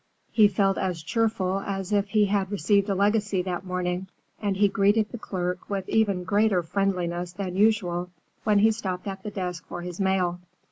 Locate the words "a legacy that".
2.89-3.63